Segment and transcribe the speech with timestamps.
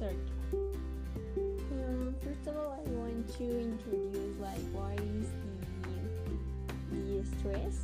[0.00, 0.16] start.
[0.54, 7.76] Um, first of all, I want to introduce like why is the the stress,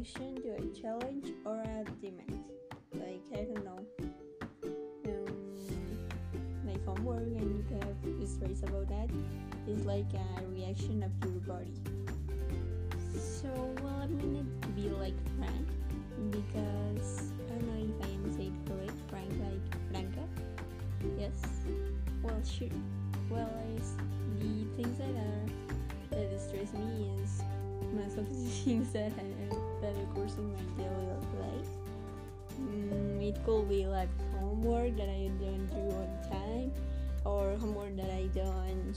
[0.00, 2.44] reaction to a challenge or a demand.
[2.94, 3.80] Like I don't know,
[5.06, 6.08] um,
[6.66, 9.10] like homework, and you have stress about that.
[9.68, 11.74] It's like a reaction of your body.
[13.12, 13.48] So
[13.82, 15.68] well, I'm gonna be like Frank
[16.30, 18.98] because I don't know if I am it correct.
[19.10, 20.26] Frank like Franca.
[21.18, 21.42] Yes.
[22.22, 22.68] Well, sure.
[23.28, 23.50] Well,
[24.38, 25.46] the things that are
[26.10, 27.42] that stress me is
[27.94, 28.26] most of
[28.64, 29.39] things that I,
[29.80, 31.06] that occurs in my daily
[31.40, 31.70] life.
[32.60, 36.72] Mm, it could be like homework that I don't do on time,
[37.24, 38.94] or homework that I don't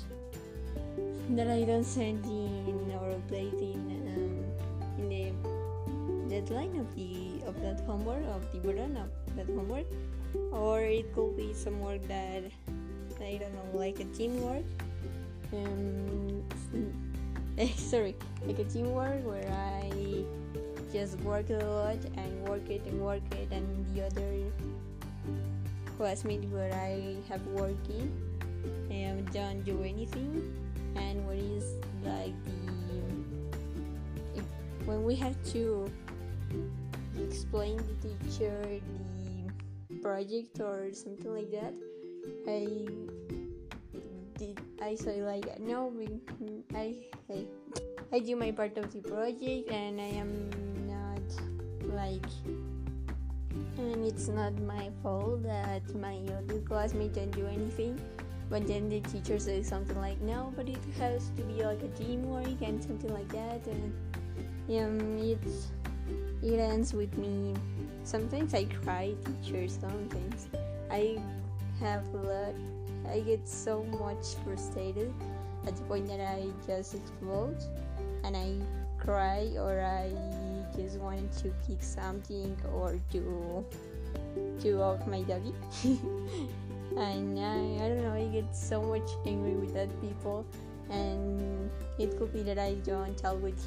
[1.35, 3.79] that I don't send in or update in
[4.11, 9.85] um, in the deadline of the of that homework of the burden of that homework,
[10.51, 12.43] or it could be some work that
[13.21, 14.65] I don't know like a teamwork.
[15.53, 16.43] Um,
[17.75, 18.15] sorry,
[18.45, 20.25] like a teamwork where I
[20.93, 23.65] just work a lot and work it and work it, and
[23.95, 24.45] the other
[25.97, 28.13] classmate where I have working
[28.91, 30.53] and don't do anything.
[30.95, 32.63] And what is like the
[34.85, 35.89] when we have to
[37.17, 41.73] explain the teacher the project or something like that
[42.47, 42.67] i
[44.37, 45.93] did i say like no
[46.75, 46.95] I,
[47.29, 47.45] I
[48.11, 50.72] i do my part of the project and i am
[51.93, 52.25] like
[53.77, 57.99] and it's not my fault that my other classmate don't do anything
[58.49, 61.87] but then the teacher says something like no but it has to be like a
[61.89, 63.93] teamwork and something like that and
[64.69, 65.67] um, it's
[66.41, 67.53] it ends with me.
[68.03, 70.47] Sometimes i cry teacher sometimes.
[70.91, 71.17] I
[71.79, 72.55] have a lot
[73.11, 75.13] i get so much frustrated
[75.67, 77.57] at the point that i just explode
[78.23, 78.55] and i
[78.97, 80.07] cry or i
[80.75, 83.65] just wanted to pick something or to
[84.61, 85.53] to off my doggy.
[86.97, 90.45] And I, I don't know i get so much angry with that people.
[90.89, 93.57] And it could be that i don't talk with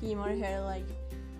[0.00, 0.86] him or her like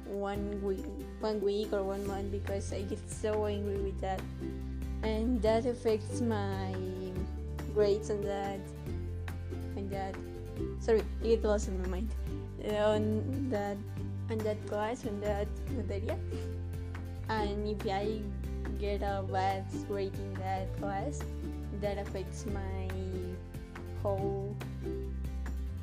[0.07, 0.85] one week
[1.21, 4.21] one week or one month because i get so angry with that.
[5.03, 6.75] And that affects my
[7.75, 8.61] grades on that
[9.77, 10.15] and that
[10.81, 12.11] sorry i get lost in my mind.
[12.71, 13.77] On that
[14.39, 16.19] that class on that materia
[17.29, 18.21] and if i
[18.79, 21.21] get a bad grade in that class
[21.81, 22.89] that affects my
[24.03, 24.57] whole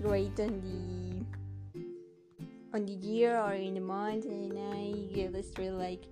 [0.01, 0.99] grade on the
[2.73, 6.03] on the year or in the month and i get straight like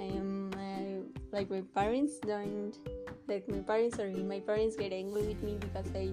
[0.00, 2.78] i am uh, like my parents don't
[3.28, 6.10] like my parents or my parents get angry with me because i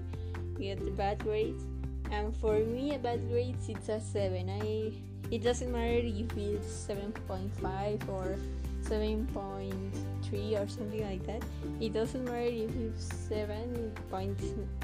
[0.60, 1.64] get bad grades
[2.12, 6.88] and for me a bad grade it's a 7 i it doesn't matter if it's
[6.88, 8.36] 7.5 or
[8.84, 11.42] 7.3 or something like that.
[11.80, 14.38] It doesn't matter if it's 7 point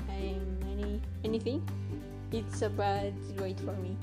[0.10, 1.62] um, any anything.
[2.32, 3.98] It's a bad grade for me.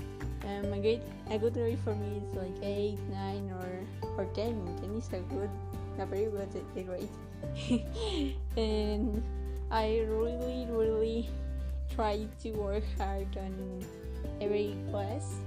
[0.45, 1.01] Um, a
[1.31, 4.53] a good grade for me is like 8 9 or or 10
[4.85, 5.51] 10 is a good
[5.99, 6.53] a very good
[6.85, 7.09] grade.
[8.57, 9.23] And
[9.71, 11.29] i really really
[11.89, 13.83] try to work hard on
[14.41, 15.41] every class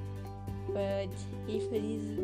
[0.74, 1.10] but
[1.48, 2.20] if it is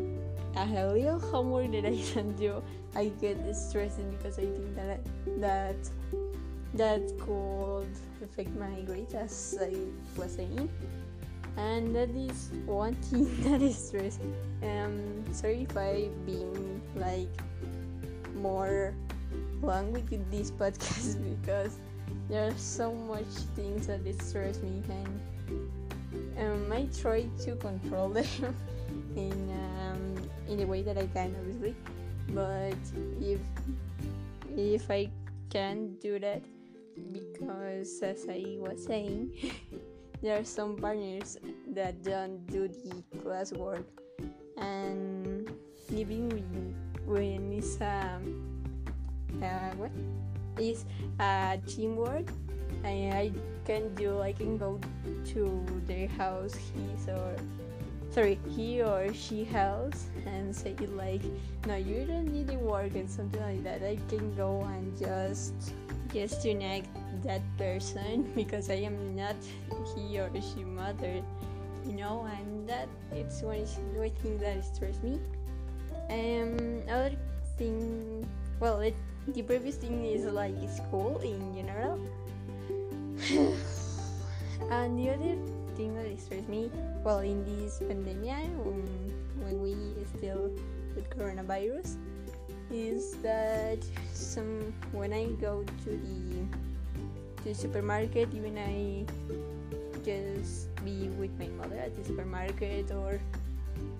[0.56, 2.62] a little homework that I don't do,
[2.94, 5.00] I get stressed because I think that
[5.40, 5.76] that
[6.74, 7.88] that could
[8.22, 9.74] affect my grades as I
[10.16, 10.68] was saying.
[11.56, 14.34] And that is one thing that is stressing.
[14.62, 17.30] Um, sorry if I've been like
[18.34, 18.94] more
[19.62, 21.78] long with this podcast because
[22.28, 25.20] there are so much things that stress me and
[26.38, 28.26] um, I try to control them
[29.16, 30.16] in um,
[30.48, 31.74] in the way that I can, obviously.
[32.30, 32.78] But
[33.20, 33.40] if
[34.56, 35.10] if I
[35.50, 36.42] can't do that,
[37.12, 39.32] because as I was saying,
[40.22, 41.38] there are some partners
[41.74, 43.84] that don't do the classwork
[44.56, 45.50] and
[45.92, 48.20] even when, when it's a
[49.42, 49.90] uh, what
[50.58, 50.84] is
[51.18, 52.30] a teamwork
[52.84, 53.32] and I
[53.64, 54.78] can do I can go
[55.32, 57.36] to their house his or
[58.10, 61.22] sorry he or she house and say like
[61.66, 63.82] no you don't need to work and something like that.
[63.82, 65.54] I can go and just
[66.12, 66.86] just unite
[67.24, 69.36] that person because I am not
[69.96, 71.22] he or she mother
[71.86, 73.64] you know and that it's one
[74.22, 75.18] thing that stresses me.
[76.10, 77.16] Um other
[77.56, 78.26] thing
[78.60, 78.94] well it,
[79.28, 81.98] the previous thing is like school in general
[84.70, 85.36] and the other
[85.76, 86.70] thing that stresses me
[87.04, 88.82] well in this pandemic um,
[89.38, 89.76] when we
[90.16, 90.50] still
[90.94, 91.96] with coronavirus
[92.70, 93.78] is that
[94.12, 96.42] some when I go to the
[97.38, 99.06] to the supermarket even I
[100.04, 103.20] just be with my mother at the supermarket or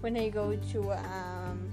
[0.00, 1.70] when I go to um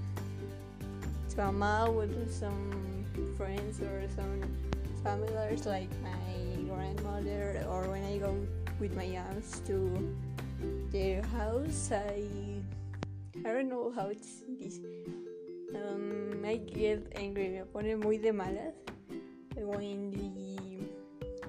[1.34, 3.04] to a mall with some
[3.36, 4.42] friends or some
[5.02, 6.31] familiars like my
[6.74, 8.34] grandmother or when I go
[8.80, 9.92] with my aunts to
[10.90, 12.24] their house I
[13.44, 14.80] I don't know how say this
[15.74, 18.74] um, I get angry me pone muy de malas
[19.56, 20.86] when the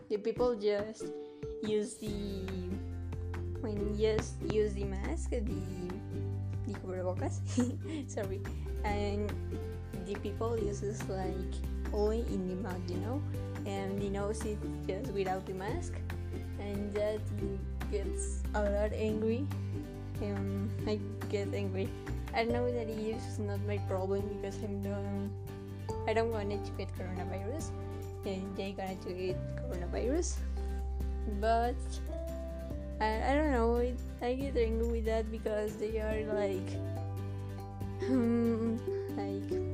[0.09, 1.05] the people just
[1.63, 2.43] use the
[3.61, 5.41] when just use the mask the
[6.67, 7.39] the cubrebocas
[8.13, 8.41] sorry
[8.83, 9.31] and
[10.05, 11.53] the people uses like
[11.93, 13.21] only in the mouth you know
[13.65, 14.57] and the nose it
[14.87, 15.93] just without the mask
[16.59, 17.59] and that he
[17.91, 19.45] gets a lot angry.
[20.21, 20.99] Um, I
[21.29, 21.89] get angry.
[22.33, 25.31] I know that it is not my problem because I'm don't
[26.07, 27.69] I don't want to get coronavirus.
[28.25, 30.35] And they gonna to get coronavirus.
[31.39, 31.75] But
[32.99, 36.69] I, I don't know it, I get angry with that because they are like
[38.09, 38.79] um,
[39.17, 39.72] like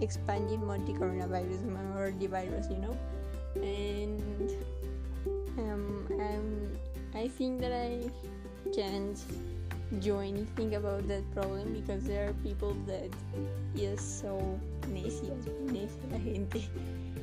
[0.00, 2.96] expanding the coronavirus more the virus you know
[3.56, 4.20] and
[5.58, 6.68] um, um,
[7.14, 8.08] I think that I
[8.74, 9.18] can't
[9.98, 13.10] do anything about that problem because there are people that
[13.74, 14.38] is so
[14.88, 16.68] necias, necia la gente.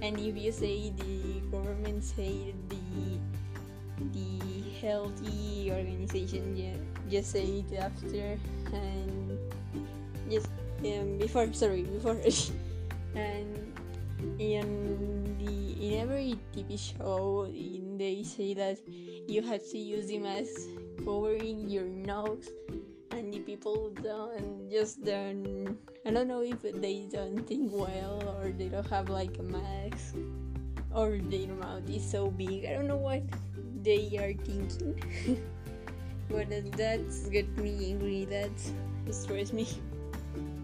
[0.01, 3.17] And if you say the government say the
[4.13, 6.75] the healthy organization, yeah,
[7.09, 8.37] just say it after
[8.73, 9.39] and
[10.29, 10.47] just
[10.85, 12.19] um, before sorry before
[13.15, 13.73] and
[14.39, 18.77] in the in every TV show in, they say that
[19.27, 20.67] you have to use the mask
[21.05, 22.49] covering your nose
[23.11, 28.51] and the people don't just don't I don't know if they don't think well or
[28.51, 30.15] they don't have like a mask
[30.93, 32.65] or their mouth is so big.
[32.65, 33.21] I don't know what
[33.83, 34.97] they are thinking.
[36.29, 38.25] But that's get me angry.
[38.25, 38.51] That
[39.11, 39.67] stresses me.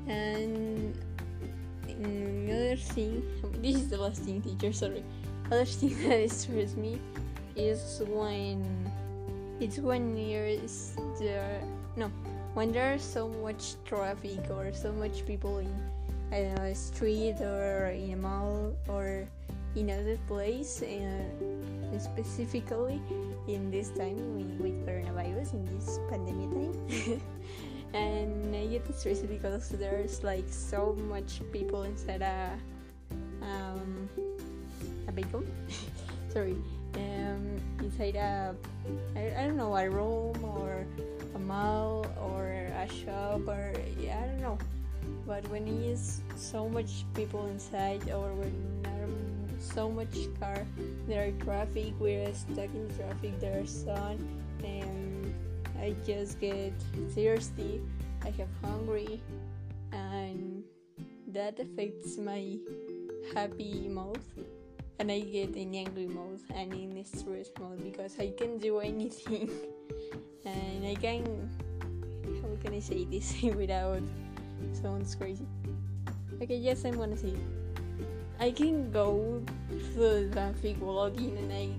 [0.07, 0.91] And
[1.99, 3.23] Mm, another thing
[3.61, 5.03] this is the last thing teacher sorry.
[5.51, 6.99] Other thing that stresses me
[7.55, 8.65] is when
[9.59, 11.61] it's when there's there
[11.95, 12.07] no
[12.53, 15.69] when there's so much traffic or so much people in
[16.31, 19.27] I don't know, a street or in a mall or
[19.75, 23.01] in other place and specifically
[23.47, 24.17] in this time
[24.57, 27.21] with coronavirus in this pandemic time
[27.93, 32.51] and I get stressed because there's like so much people inside a
[33.41, 34.09] um,
[35.07, 35.43] a vehicle
[36.29, 36.57] sorry.
[36.95, 38.55] Um, inside a
[39.15, 40.85] I, I don't know a room or
[41.33, 44.57] a mall or a shop or yeah, I don't know.
[45.25, 48.73] But when is so much people inside or when
[49.63, 50.65] so much car
[51.07, 54.19] there are traffic we're stuck in traffic there's sun
[54.63, 55.33] and
[55.79, 56.73] I just get
[57.15, 57.81] thirsty
[58.23, 59.21] I have hungry
[59.91, 60.63] and
[61.27, 62.57] that affects my
[63.33, 64.21] happy mode
[64.99, 69.49] and I get in angry mode and in stress mode because I can do anything
[70.45, 71.49] and I can
[72.41, 74.01] how can I say this without
[74.71, 75.47] sounds crazy
[76.41, 77.63] okay yes I'm gonna say it.
[78.39, 79.43] I can go
[79.93, 81.69] through the traffic walking and I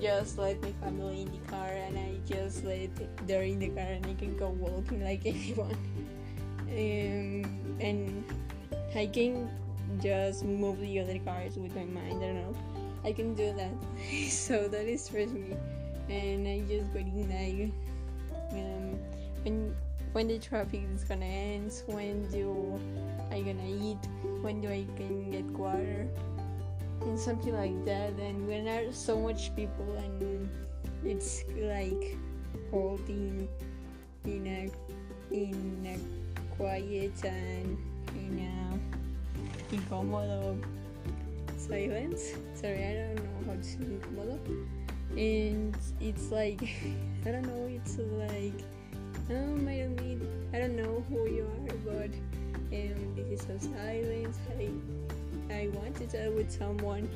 [0.00, 2.90] just let my family in the car and I just let
[3.26, 5.76] they're in the car and I can go walking like anyone
[6.70, 8.24] um, and
[8.94, 9.48] I can
[10.02, 12.22] just move the other cars with my mind.
[12.22, 12.54] I don't know.
[13.04, 13.72] I can do that.
[14.30, 15.56] so that is stress me,
[16.08, 17.72] and I just waiting like
[18.52, 18.98] um,
[19.42, 19.74] when
[20.12, 21.72] when the traffic is gonna end.
[21.86, 22.80] When do
[23.30, 24.02] I gonna eat?
[24.42, 26.06] When do I can get water?
[27.02, 28.12] And something like that.
[28.18, 30.48] And when there's so much people and
[31.04, 32.16] it's like
[32.70, 33.48] holding
[34.24, 37.78] in in a in a quiet and
[38.14, 40.58] in a incómodo
[41.56, 42.32] silence.
[42.54, 44.38] Sorry, I don't know how to say incómodo.
[45.16, 46.62] And it's like
[47.26, 47.68] I don't know.
[47.70, 48.64] It's like
[49.30, 52.12] um, I don't mean I don't know who you are, but
[52.72, 54.34] um, this is so silent.
[54.50, 54.70] I
[55.50, 57.08] I want to with someone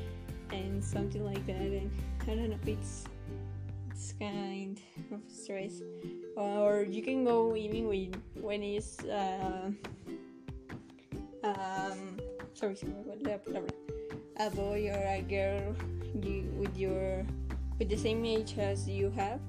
[0.51, 2.57] and something like that, and I don't know.
[2.65, 3.05] It's
[3.91, 4.79] it's kind
[5.11, 5.81] of stress,
[6.35, 9.71] or you can go even with when it's uh,
[11.43, 12.19] um
[12.53, 12.77] sorry,
[14.37, 15.75] a boy or a girl
[16.21, 17.25] you with your
[17.79, 19.39] with the same age as you have.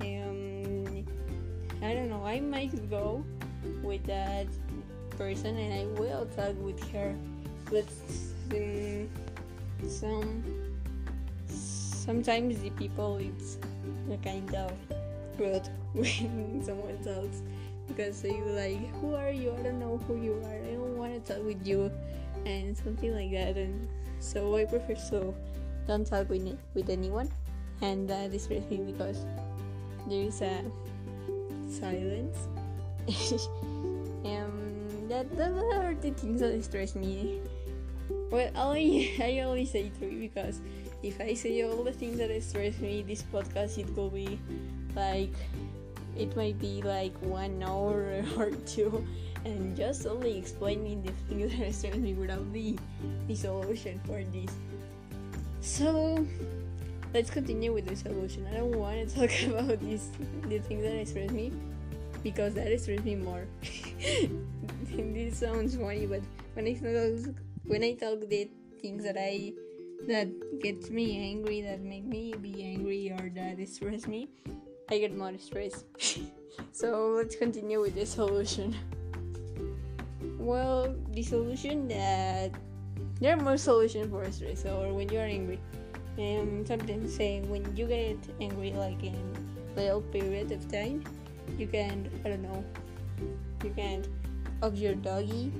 [0.00, 1.04] Um,
[1.82, 2.24] I don't know.
[2.24, 3.24] I might go
[3.82, 4.46] with that
[5.16, 7.14] person and I will talk with her.
[7.70, 7.84] But
[8.52, 9.08] um,
[9.86, 10.44] some
[12.08, 13.58] sometimes the people it's
[14.10, 14.72] a kind of
[15.38, 17.42] rude when someone talks
[17.86, 19.52] because they like, "Who are you?
[19.52, 20.56] I don't know who you are.
[20.56, 21.90] I don't want to talk with you,"
[22.46, 23.56] and something like that.
[23.56, 23.88] And
[24.20, 25.34] so I prefer so
[25.86, 26.44] don't talk with
[26.74, 27.28] with anyone,
[27.80, 29.24] and that is me because
[30.08, 30.64] there is a
[31.68, 32.36] silence.
[34.24, 37.40] um, that that are the things that stress me.
[38.30, 40.60] Well, I I always say three because
[41.02, 44.38] if I say all the things that stress me, this podcast it will be
[44.94, 45.34] like
[46.16, 49.06] it might be like one hour or two,
[49.44, 52.76] and just only explaining the things that stress me without the
[53.26, 54.52] the solution for this.
[55.60, 56.26] So
[57.14, 58.46] let's continue with the solution.
[58.52, 60.10] I don't want to talk about this
[60.48, 61.52] the things that stress me
[62.22, 63.46] because that stresses me more.
[64.90, 66.20] this sounds funny, but
[66.54, 67.34] when it's talk
[67.68, 68.48] when I talk the
[68.80, 69.52] things that I
[70.08, 70.28] that
[70.60, 74.28] gets me angry, that make me be angry, or that stress me,
[74.90, 75.84] I get more stressed.
[76.72, 78.74] so let's continue with the solution.
[80.38, 82.52] Well, the solution that
[83.20, 85.60] there are more solutions for stress or when you are angry.
[86.16, 89.14] And sometimes say when you get angry, like in
[89.76, 91.04] a little period of time,
[91.58, 92.64] you can I don't know,
[93.62, 94.04] you can
[94.62, 95.52] hug your doggy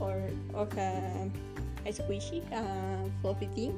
[0.00, 0.22] or
[0.54, 1.30] of a,
[1.86, 3.76] a squishy, a fluffy thing,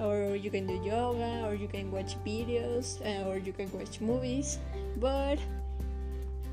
[0.00, 4.00] or you can do yoga, or you can watch videos, uh, or you can watch
[4.00, 4.58] movies.
[4.96, 5.38] But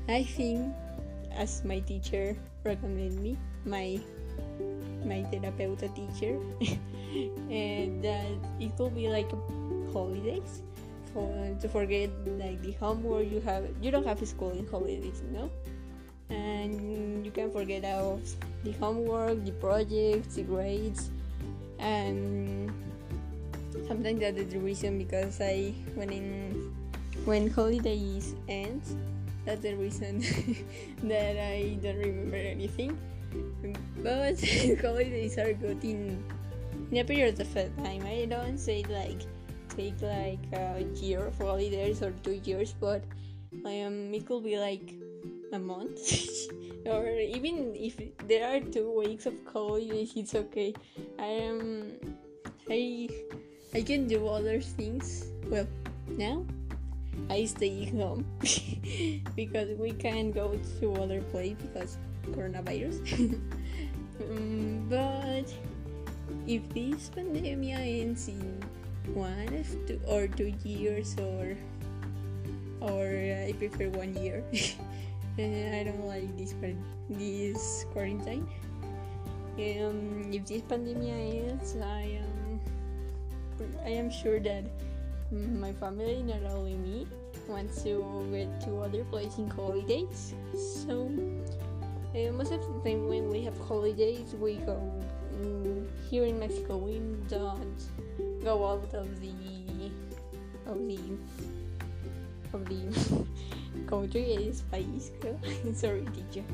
[0.08, 0.74] I think,
[1.32, 4.00] as my teacher recommended me, my
[5.04, 6.36] my therapeuta teacher,
[7.48, 8.30] and that
[8.60, 9.30] it could be like
[9.92, 10.62] holidays
[11.14, 11.30] for
[11.60, 13.64] to forget like the homework you have.
[13.80, 15.50] You don't have school in holidays, you know
[16.30, 18.20] and you can forget out
[18.64, 21.10] the homework, the projects, the grades,
[21.78, 22.72] and
[23.86, 26.74] sometimes that is the reason because I when in
[27.24, 28.94] when holidays ends,
[29.44, 30.20] that's the reason
[31.04, 32.98] that I don't remember anything.
[34.02, 34.40] But
[34.82, 36.22] holidays are good in
[36.90, 38.02] in a period of time.
[38.06, 39.22] I don't say like
[39.76, 43.02] take like a year of holidays or two years, but
[43.64, 44.94] um, it could be like
[45.52, 46.00] a month?
[46.86, 47.98] Or even if
[48.30, 50.72] there are two weeks of holidays it's okay.
[51.18, 51.98] I am
[52.70, 53.10] i
[53.74, 55.26] i can do other things.
[55.50, 55.66] Well
[56.14, 56.46] now
[57.28, 58.22] i stay home
[59.34, 61.98] because we can't go to other place because
[62.30, 63.02] coronavirus.
[64.22, 65.50] Um, but
[66.46, 68.62] if this pandemic ends in
[69.10, 71.58] one two, or two years or
[72.80, 73.06] or
[73.46, 74.42] i prefer one year
[75.38, 76.54] I don't like this
[77.10, 78.48] this quarantine.
[79.56, 82.60] Um, if this pandemic ends, I am
[83.84, 84.64] I am sure that
[85.30, 87.06] my family, not only me,
[87.48, 88.00] wants to
[88.32, 90.32] get to other places in holidays.
[90.56, 91.12] So
[92.16, 94.80] uh, most of the time when we have holidays, we go
[95.40, 96.76] um, here in Mexico.
[96.76, 97.80] We don't
[98.42, 99.36] go out of the
[100.64, 100.98] of the
[102.52, 102.80] of the
[103.86, 105.38] country is país, creo.
[105.74, 106.44] Sorry, teacher.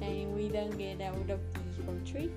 [0.00, 2.30] And we don't get out of the country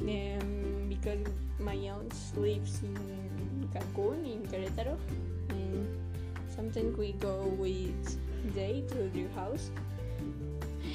[0.00, 1.26] um, because
[1.58, 4.98] my aunt lives in Cancun, in Querétaro.
[5.50, 5.86] And
[6.48, 8.18] sometimes we go with
[8.54, 9.70] they to their house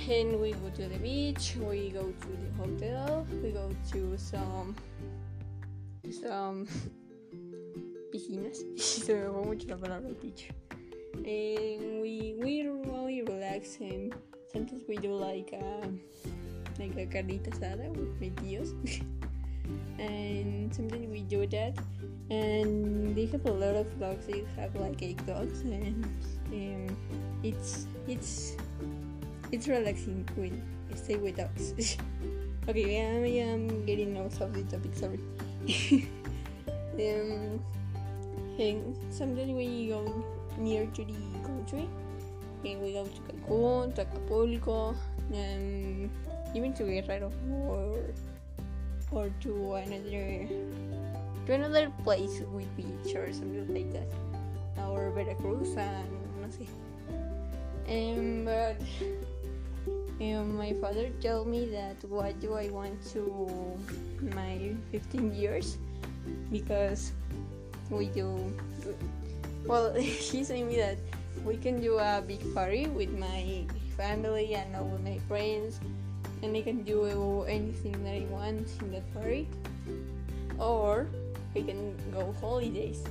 [0.07, 4.75] and we go to the beach we go to the hotel we go to some
[6.21, 6.67] some
[8.11, 10.53] piscinas se me fue mucho la palabra teacher
[11.13, 14.13] and we we really relax and
[14.51, 15.87] sometimes we do like a uh,
[16.79, 18.73] like a carnita asada with my tios
[19.99, 21.77] and sometimes we do that.
[22.29, 24.27] And they have a lot of dogs.
[24.27, 26.05] They have like eight dogs, and
[26.53, 26.97] um,
[27.43, 28.55] it's it's
[29.51, 30.53] it's relaxing with
[30.95, 31.73] stay with dogs.
[32.69, 34.93] okay, I am getting off of the topic.
[34.93, 35.19] Sorry.
[37.01, 37.59] um,
[38.59, 40.23] and sometimes we go
[40.59, 41.89] near to the country,
[42.65, 44.95] and we go to Cancun, to Acapulco,
[45.33, 46.09] and
[46.53, 47.31] even to Guerrero
[47.71, 47.99] or
[49.11, 50.45] or to another
[51.45, 54.09] to another place with beach or something like that,
[54.85, 56.11] or Veracruz and
[56.41, 56.67] no sé.
[57.89, 58.77] Um, but
[60.21, 63.49] um, my father told me that what do I want to
[64.35, 65.77] my 15 years?
[66.51, 67.13] Because
[67.89, 68.37] we do
[69.69, 70.97] well he said me that
[71.45, 73.63] we can do a big party with my
[73.95, 75.79] family and all my friends
[76.41, 79.47] and I can do anything that I want in that party.
[80.57, 81.07] Or
[81.53, 83.03] we can go holidays.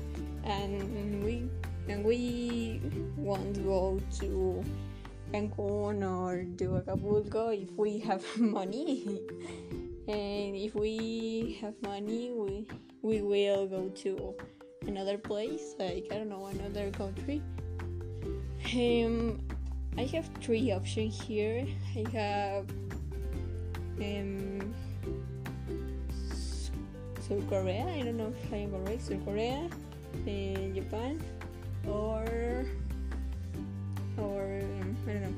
[0.44, 1.48] And we
[1.88, 2.80] and we
[3.16, 4.64] won't go to
[5.32, 9.20] Cancun or do Acapulco if we have money.
[10.08, 12.66] And if we have money we
[13.02, 14.34] we will go to
[14.88, 17.42] another place like I don't know another country.
[18.75, 19.38] Um
[19.97, 21.66] I have three options here.
[21.95, 22.66] I have
[24.00, 24.75] um
[27.21, 27.85] South Korea.
[27.85, 29.68] I don't know if I'm correct South Korea
[30.27, 31.20] uh, Japan
[31.87, 32.64] or
[34.16, 35.37] or um, I don't know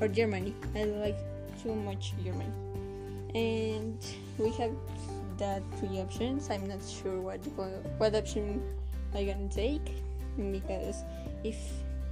[0.00, 0.54] or Germany.
[0.74, 1.18] I like
[1.62, 2.52] too much Germany.
[3.34, 3.98] And
[4.38, 4.74] we have
[5.38, 6.50] that three options.
[6.50, 7.38] I'm not sure what
[7.98, 8.60] what option
[9.14, 10.02] I gonna take
[10.36, 11.04] because
[11.44, 11.56] if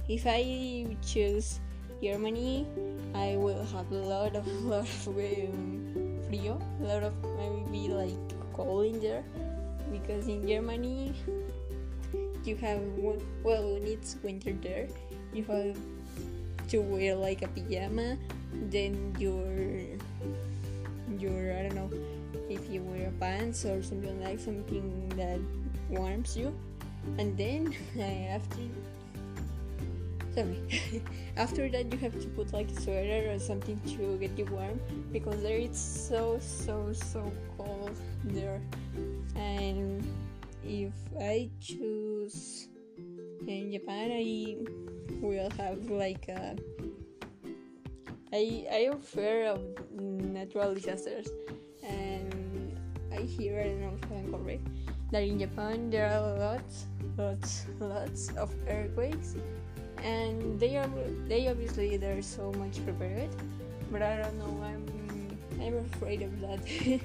[0.07, 1.59] if I choose
[2.01, 2.65] Germany
[3.13, 8.53] I will have a lot of lot of um, frio a lot of maybe like
[8.53, 9.23] cold in there
[9.91, 11.13] because in Germany
[12.43, 12.81] you have
[13.43, 14.87] well when it's winter there.
[15.33, 15.75] You have
[16.69, 18.17] to wear like a pajama
[18.71, 19.47] then your
[21.19, 21.91] your I don't know
[22.49, 25.39] if you wear pants or something like something that
[25.89, 26.55] warms you
[27.17, 27.73] and then
[28.29, 28.61] after
[30.37, 31.01] sorry.
[31.37, 34.79] After that you have to put like a sweater or something to get you warm
[35.11, 38.61] because there it's so so so cold there.
[39.35, 40.05] And
[40.63, 42.69] if I choose
[43.47, 44.57] in Japan I
[45.21, 46.55] will have like a
[48.33, 49.61] I I am fear of
[49.97, 51.29] natural disasters.
[51.81, 52.77] And
[53.13, 54.67] I hear I don't know if I'm correct
[55.11, 56.85] that in Japan there are lots
[57.17, 59.35] lots lots of earthquakes.
[60.03, 60.89] And they are
[61.27, 63.29] they obviously they're so much prepared
[63.91, 64.85] but I don't know I'm
[65.59, 66.59] I'm afraid of that.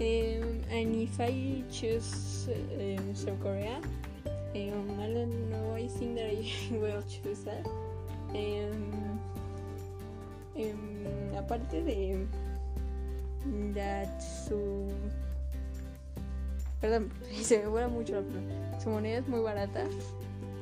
[0.00, 3.76] Um, and if I choose um, South Korea
[4.56, 7.66] um, I don't know I think that I will choose that.
[8.34, 9.20] Um,
[10.56, 12.26] um, aparte de
[13.74, 14.88] that su
[16.80, 17.10] perdón
[17.42, 19.84] se me vuela mucho la palabra su moneda es muy barata.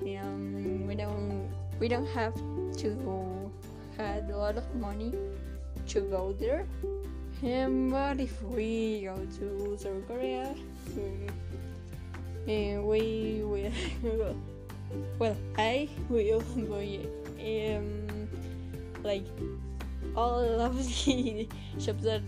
[0.02, 1.48] Um, we don't
[1.81, 2.35] we don't have
[2.76, 3.50] to
[3.96, 5.12] have a lot of money
[5.88, 6.66] to go there.
[7.42, 10.54] Um, but if we go to South Korea
[10.96, 11.26] um,
[12.48, 13.72] uh, we will
[15.18, 16.98] well I will buy
[17.40, 18.28] um,
[19.04, 19.26] like
[20.16, 22.22] all of the shops that,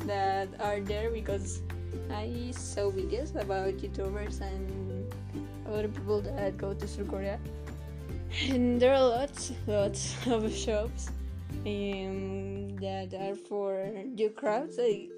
[0.00, 1.62] that are there because
[2.10, 5.12] I saw videos about YouTubers and
[5.66, 7.38] other people that go to South Korea,
[8.48, 11.10] and there are lots, lots of shops
[11.66, 14.78] um, that are for do crafts.
[14.80, 15.08] I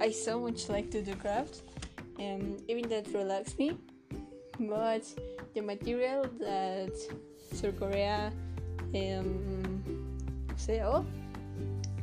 [0.00, 1.62] I so much like to do crafts,
[2.18, 3.78] and um, even that relax me.
[4.58, 5.04] But
[5.54, 6.92] the material that
[7.52, 8.32] South Korea
[8.94, 9.82] um,
[10.56, 11.06] sell,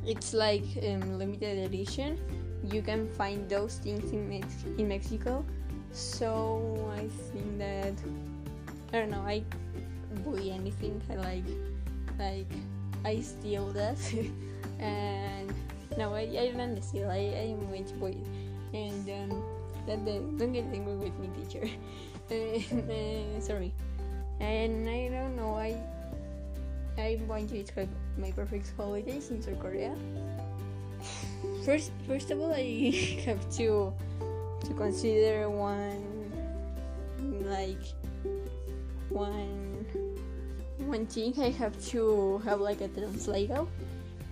[0.05, 2.17] it's like um, limited edition
[2.71, 5.45] you can find those things in, Mex- in Mexico.
[5.91, 7.93] So I think that
[8.93, 9.21] I don't know.
[9.21, 9.43] I
[10.25, 11.49] buy anything I like.
[12.19, 12.51] Like
[13.05, 13.97] I steal that,
[14.79, 15.53] and
[15.97, 17.09] no, I, I don't steal.
[17.09, 18.15] I, I am going to buy
[18.73, 19.43] and um,
[19.85, 21.65] that don't get angry with me, teacher.
[22.31, 23.73] uh, sorry.
[24.39, 25.55] And I don't know.
[25.55, 25.77] I
[26.97, 29.95] I'm going to describe my perfect holidays in South Korea
[31.65, 33.93] first first of all I have to
[34.65, 36.31] to consider one
[37.43, 37.83] like
[39.09, 39.85] one
[40.79, 43.65] one thing I have to have like a translator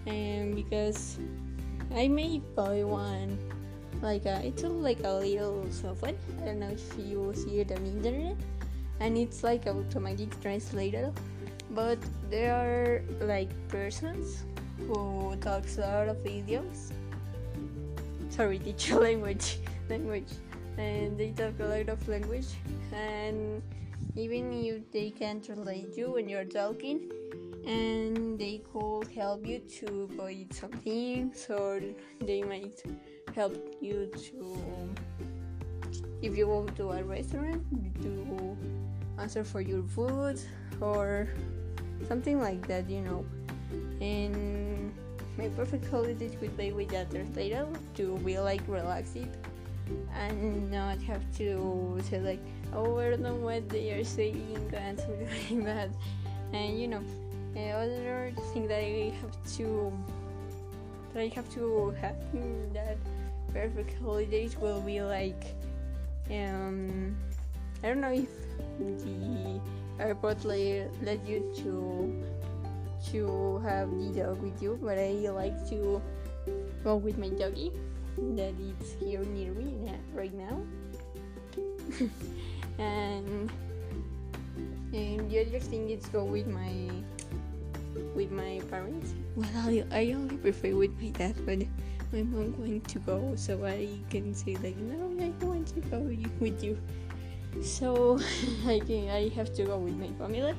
[0.06, 1.18] and because
[1.96, 3.38] I may buy one
[4.02, 6.18] like a, it's like a little phone.
[6.42, 8.38] I don't know if you see it on the internet,
[9.00, 11.12] and it's like automatic translator.
[11.72, 11.98] But
[12.30, 14.44] there are like persons
[14.88, 16.92] who talks a lot of idioms.
[18.30, 19.58] Sorry, teacher language,
[19.90, 20.32] language,
[20.78, 22.48] and they talk a lot of language,
[22.92, 23.62] and
[24.16, 27.12] even if they can translate you when you're talking,
[27.66, 31.82] and they could help you to buy some things, or
[32.22, 32.84] they might
[33.34, 34.58] help you to
[36.22, 37.62] if you go to a restaurant
[38.02, 38.58] to
[39.20, 40.40] answer for your food
[40.82, 41.28] or
[42.08, 43.26] something like that you know
[44.02, 44.94] and
[45.38, 49.18] my perfect holiday would be with that translator to be like relaxed
[50.16, 52.40] and not have to say like
[52.74, 55.90] oh I don't know what they are saying and something like that
[56.54, 57.04] and you know
[57.56, 59.94] other thing that I have to
[61.14, 62.16] that I have to have
[62.74, 62.98] that
[63.54, 65.44] perfect holidays will be like
[66.32, 67.16] um
[67.84, 68.30] I don't know if
[68.80, 69.60] the
[70.00, 72.26] airport let you to
[73.16, 76.02] to have the dog with you but I like to
[76.84, 77.72] go with my doggy
[78.36, 80.60] that is here near me right now.
[82.76, 83.48] And
[84.92, 86.92] and the other thing is go with my
[88.12, 89.16] with my parents.
[89.40, 91.64] Well I, I only prefer with my dad but
[92.12, 96.04] my mom want to go so I can say like no I want to go
[96.04, 96.76] with you.
[97.64, 98.20] So
[98.68, 100.52] I can I have to go with my family.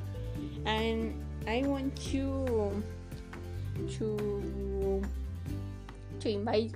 [0.65, 1.13] And
[1.47, 2.83] I want to
[3.97, 5.01] to
[6.19, 6.75] to invite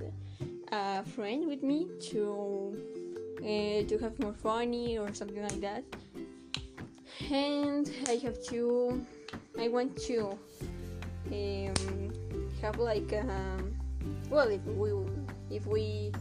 [0.72, 2.72] a friend with me to
[3.44, 5.84] uh, to have more funny or something like that.
[7.30, 9.04] And I have to
[9.60, 10.38] I want to
[11.30, 12.12] um,
[12.62, 13.76] have like um,
[14.30, 14.90] well if we
[15.50, 16.12] if we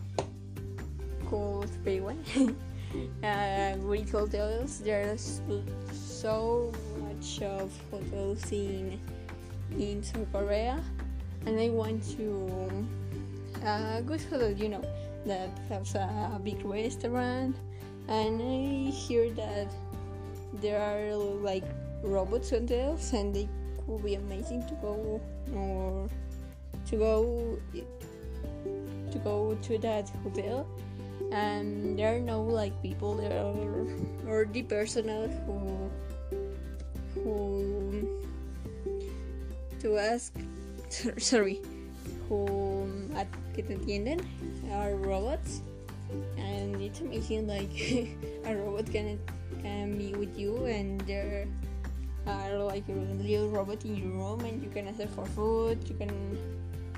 [1.30, 2.20] could pay one.
[3.24, 5.40] Uh, Greek hotels there's
[5.94, 6.74] so
[7.42, 9.00] of hotels in
[9.78, 10.82] in South Korea
[11.46, 12.86] and I want to
[13.64, 14.84] a uh, good hotel you know
[15.26, 17.56] that has a, big restaurant
[18.08, 19.70] and I hear that
[20.62, 21.64] there are like
[22.04, 23.48] robots hotels and they
[23.86, 25.22] could be amazing to go
[25.54, 26.10] or
[26.90, 27.60] to go
[29.12, 30.68] to go to that hotel.
[31.32, 33.46] And there are no like people there
[34.28, 35.90] or the personnel who
[37.24, 38.08] who
[39.80, 40.34] to ask
[41.18, 41.62] sorry
[42.30, 43.64] who at que
[44.72, 45.62] are robots.
[46.38, 47.72] And it's amazing like
[48.46, 49.20] a robot can
[49.62, 51.48] can be with you and there
[52.28, 55.96] are like a little robot in your room and you can ask for food you
[55.96, 56.12] can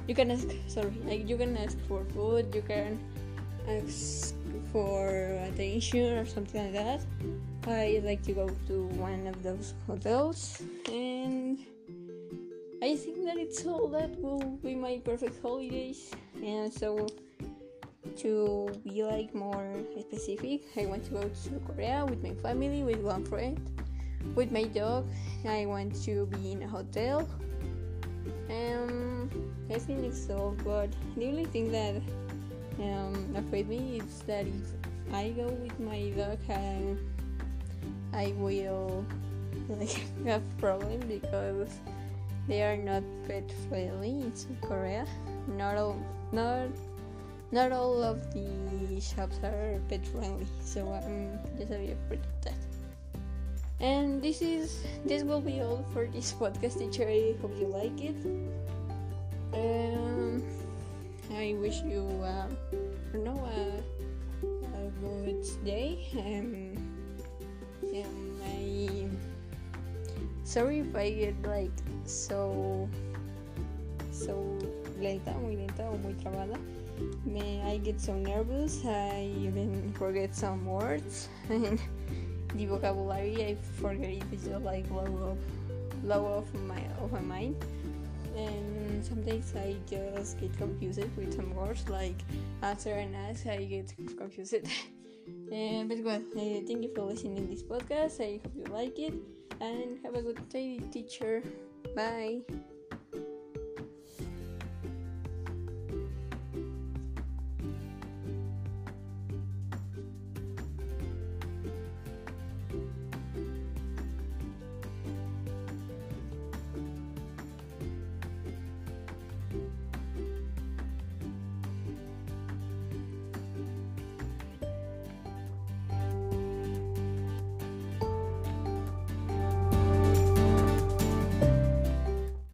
[0.08, 2.98] you can ask sorry like you can ask for food you can
[3.68, 4.34] ask
[4.74, 5.08] for
[5.48, 7.00] attention or something like that
[7.68, 11.60] i like to go to one of those hotels and
[12.82, 16.12] i think that it's all that will be my perfect holidays.
[16.44, 17.08] And so
[18.18, 19.66] to be like more
[19.98, 23.58] specific i want to go to korea with my family with one friend
[24.36, 25.08] with my dog.
[25.48, 27.28] I want to be in a hotel.
[28.50, 29.30] Um
[29.70, 30.96] i think it's all good.
[31.16, 32.02] The only thing that
[32.80, 36.96] um afraid me is that if i go with my dog i,
[38.14, 39.06] I will
[39.70, 41.70] like have problem because
[42.48, 45.06] they are not pet friendly in Korea.
[45.48, 45.98] Not all
[46.32, 46.68] not
[47.52, 52.42] not all of the shops are pet friendly, so I'm just a bit afraid of
[52.44, 52.60] that.
[53.80, 57.08] And this is this will be all for this podcast teacher.
[57.08, 58.20] I hope you like it.
[59.54, 60.44] Um
[61.36, 62.46] I wish you uh,
[63.17, 63.82] know uh,
[64.78, 66.06] a good day.
[66.13, 66.78] Um,
[67.89, 69.10] um I
[70.43, 71.74] sorry if I get like
[72.06, 72.88] so
[74.12, 74.58] so
[75.02, 76.58] lenta, muy lenta o muy trabada.
[77.26, 78.86] Me, I get so nervous.
[78.86, 81.82] I even forget some words and
[82.54, 83.43] the vocabulary.
[83.43, 84.24] I forget it.
[84.32, 85.38] It's just like low of
[86.04, 87.56] low of my of my mind
[88.36, 92.19] and sometimes I just get confused with some words like
[92.62, 93.46] answer and ask.
[93.48, 94.56] I get confused.
[94.56, 98.22] uh, but well, uh, thank you for listening to this podcast.
[98.22, 99.13] I hope you like it
[99.62, 101.43] and have a good day, teacher.
[101.96, 102.41] Bye.